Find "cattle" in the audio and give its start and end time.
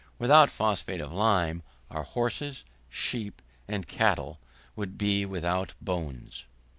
3.87-4.39